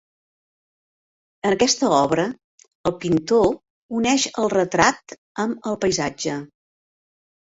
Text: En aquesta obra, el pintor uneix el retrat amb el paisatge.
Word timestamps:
En 1.49 1.55
aquesta 1.55 1.89
obra, 1.97 2.23
el 2.91 2.95
pintor 3.03 3.51
uneix 3.99 4.25
el 4.43 4.49
retrat 4.55 5.15
amb 5.45 5.69
el 5.73 5.77
paisatge. 5.85 6.39